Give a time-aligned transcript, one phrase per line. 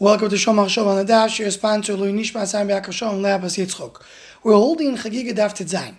[0.00, 4.02] Welcome to Shor Machshava on the Dash, your sponsor, Louis Nishma Sam Yaakov Leabas Yitzchok.
[4.42, 5.94] We're holding Chagiga Daf Tetzain.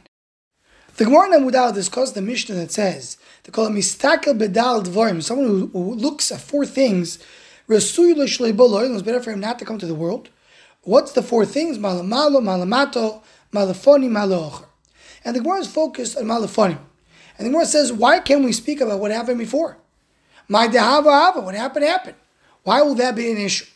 [0.98, 5.48] The Gemara Namudal discussed the Mishnah that says, they call it Mistakel Bedal Dvorim, someone
[5.48, 7.20] who, who looks at four things,
[7.70, 10.28] Rasuy It was better for him not to come to the world.
[10.82, 11.78] What's the four things?
[11.78, 13.22] Malamalo, Malamato,
[13.54, 14.66] Malafoni, Malocher.
[15.24, 16.78] And the Gemara is focused on Malafoni.
[17.38, 19.78] And the Gemara says, why can't we speak about what happened before?
[20.50, 22.18] My Dehava Hava, what happened happened.
[22.64, 23.68] Why will that be an issue?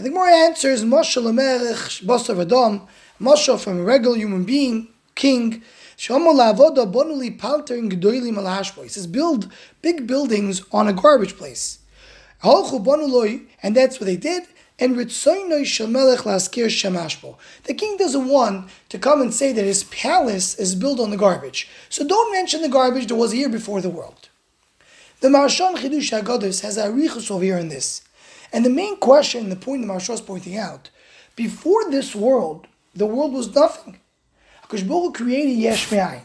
[0.00, 2.88] And the Gemara answers, Moshe Lamerech Basar Adam,
[3.20, 5.62] Moshe from a regular human being, king,
[5.98, 6.06] he
[8.88, 9.52] says, build
[9.82, 11.80] big buildings on a garbage place.
[12.42, 14.44] And that's what they did.
[14.78, 15.04] And the
[17.76, 21.68] king doesn't want to come and say that his palace is built on the garbage.
[21.90, 24.30] So don't mention the garbage that was here before the world.
[25.20, 28.00] The Marshan Chidush Haggadah has a richus over here in this.
[28.52, 30.90] And the main question, the point the Maharsha is pointing out,
[31.36, 33.98] before this world, the world was nothing.
[34.68, 36.22] Baruch created Yesh Me'ayin.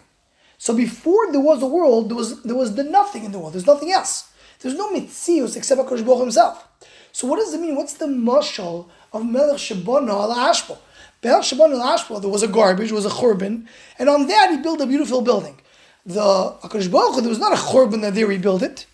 [0.57, 3.53] So before there was a world, there was there was the nothing in the world.
[3.53, 4.31] There's nothing else.
[4.59, 6.67] There's no mitzius except Hakadosh himself.
[7.11, 7.75] So what does it mean?
[7.75, 10.77] What's the mashal of Melech Shabana al Ashpo?
[11.23, 13.67] Melech Shabana al Ashpo, there was a garbage, there was a churban,
[13.99, 15.59] and on that he built a beautiful building.
[16.05, 16.21] The
[16.63, 18.85] Hakadosh there was not a churban that there he built it.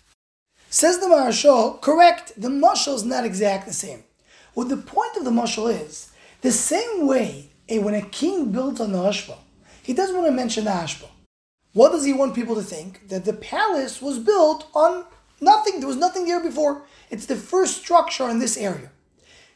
[0.74, 4.04] Says the Maharshal, correct, the mashal is not exact the same.
[4.54, 8.80] What the point of the mashal is, the same way eh, when a king built
[8.80, 9.36] on the Ashba,
[9.82, 11.08] he doesn't want to mention the Ashba.
[11.74, 13.10] What does he want people to think?
[13.10, 15.04] That the palace was built on
[15.42, 15.78] nothing.
[15.78, 16.86] There was nothing there before.
[17.10, 18.90] It's the first structure in this area.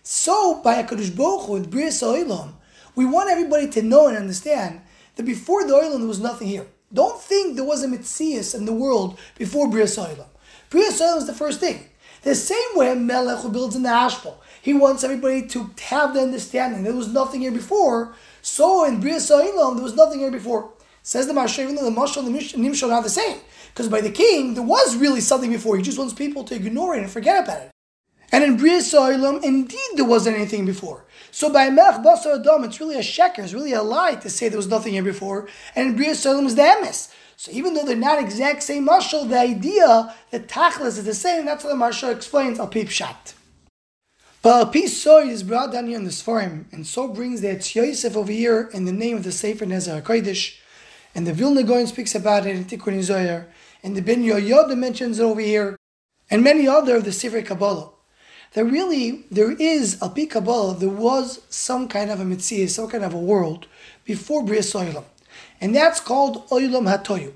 [0.03, 2.57] So, by HaKadosh Baruch Hu, Bris Oilam,
[2.95, 4.83] we want everybody to know and understand
[5.15, 6.67] that before the Oilam, there was nothing here.
[6.93, 10.27] Don't think there was a Mitzias in the world before Bris Oilam.
[10.71, 11.89] Bria Soil is the first thing.
[12.23, 14.35] The same way Melech who builds in the Ashbal.
[14.61, 16.83] He wants everybody to have the understanding.
[16.83, 18.15] There was nothing here before.
[18.43, 20.73] So in Bria Soilam, there was nothing here before.
[21.03, 23.39] Says the Maharsha, even though the Mashal and the Nimshal are the same.
[23.69, 25.77] Because by the king, there was really something before.
[25.77, 27.71] He just wants people to ignore it and forget about it.
[28.33, 31.05] And in Bria Soilam, indeed there wasn't anything before.
[31.31, 34.49] So by Melech Basar Adam, it's really a sheker, it's really a lie to say
[34.49, 35.49] there was nothing here before.
[35.77, 37.13] And in Bria Soilam is the emes.
[37.37, 41.45] So even though they're not exact same mashal, the idea that tachlis is the same,
[41.45, 43.35] that's what the mashal explains al peep shot.
[44.41, 47.49] But al peep soy is brought down here in the Sfarim, and so brings the
[47.49, 50.59] Yosef over here in the name of the Sefer Nezer HaKodesh,
[51.15, 53.49] and the Vilna Gaon speaks about it in Tikkun Zohar,
[53.83, 55.77] and the Ben Yoyoda mentions it over here,
[56.31, 57.91] and many other of the Sefer Kabbalah.
[58.55, 62.89] That really, there is, al peep Kabbalah, there was some kind of a mitzvah, some
[62.89, 63.67] kind of a world
[64.07, 65.05] before Bris Oilam.
[65.61, 67.33] And that's called Oilam HaToyu.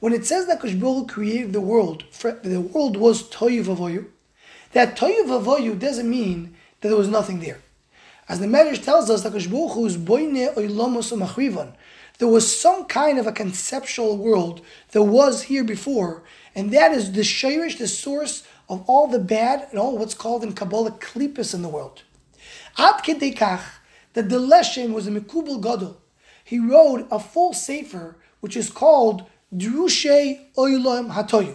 [0.00, 2.04] When it says that Kushbul created the world,
[2.42, 4.06] the world was Toyu Vavoyu,
[4.72, 7.58] that Toyu Vavoyu doesn't mean that there was nothing there.
[8.28, 9.32] As the Medrash tells us, that.
[12.18, 14.60] There was some kind of a conceptual world
[14.90, 16.22] that was here before,
[16.54, 20.44] and that is the Shirish, the source of all the bad and all what's called
[20.44, 22.02] in Kabbalah klippas in the world.
[22.76, 26.00] Ad that the Leshem was a Mikubal Gadol
[26.48, 31.54] he wrote a full sefer which is called Drushe Oilam Hatoyu.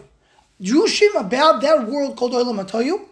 [0.61, 3.03] Drushim about that world called Oilam Hatoyu,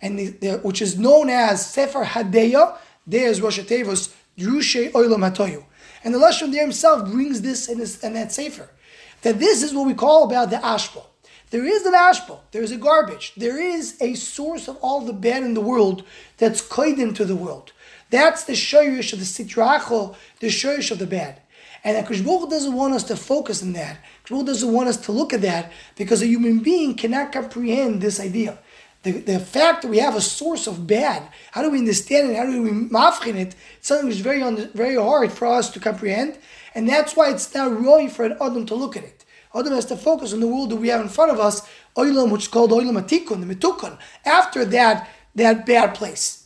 [0.00, 2.76] and the, the, which is known as Sefer Hadeya.
[3.04, 5.64] There is Rosh Tevos Drushe Oilam Hatoyu.
[6.04, 8.68] And the Leshem there himself brings this in, his, in that sefer.
[9.22, 11.04] That this is what we call about the Ashbal.
[11.50, 15.12] There is an ashbal, there is a garbage, there is a source of all the
[15.12, 16.02] bad in the world
[16.36, 17.72] that's koidim to the world.
[18.14, 21.40] That's the shayrish of the sitracho, the shayrish of the bad.
[21.82, 23.98] And that Baruch doesn't want us to focus on that.
[24.28, 28.20] Baruch doesn't want us to look at that because a human being cannot comprehend this
[28.20, 28.56] idea.
[29.02, 32.36] The, the fact that we have a source of bad, how do we understand it?
[32.36, 33.56] How do we mafkin it?
[33.78, 34.42] It's something that's very,
[34.74, 36.38] very hard for us to comprehend.
[36.72, 39.24] And that's why it's not really for an Adam to look at it.
[39.52, 42.30] Adam has to focus on the world that we have in front of us, Oilam,
[42.30, 46.43] which is called Oilam Atikun, the Mitukun, after that, that bad place.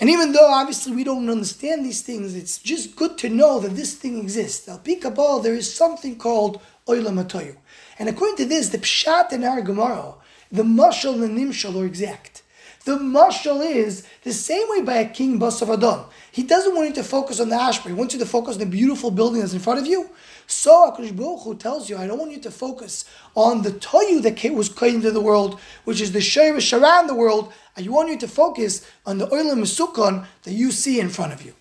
[0.00, 3.76] And even though obviously we don't understand these things, it's just good to know that
[3.76, 4.66] this thing exists.
[4.66, 7.56] Al Pi Kabbalah, there is something called Oilam Atoyu.
[7.98, 10.14] And according to this, the Pshat in our Gemara,
[10.50, 12.39] the Mashal and the Nimshal are exact.
[12.84, 16.06] The Mashal is the same way by a king Basav Adon.
[16.32, 18.60] He doesn't want you to focus on the Ashbar, he wants you to focus on
[18.60, 20.08] the beautiful building that's in front of you.
[20.46, 23.04] So Hu tells you, I don't want you to focus
[23.36, 27.14] on the Toyu that was created into the world, which is the Shirish around the
[27.14, 27.52] world.
[27.76, 31.42] I want you to focus on the Oilam Mesukon that you see in front of
[31.42, 31.54] you.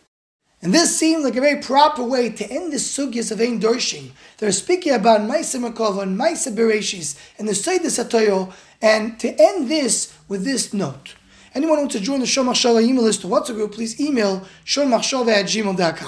[0.62, 4.12] And this seemed like a very proper way to end this sugyas of Ein Dorshim.
[4.38, 8.52] They're speaking about Maisa Merkava and Maisa Bereshis and the Seydis Satoyo,
[8.82, 11.16] and to end this with this note.
[11.56, 14.46] Anyone who wants to join the Shor Machshava email list or WhatsApp group, please email
[14.66, 16.08] shormachshava at gmail.com.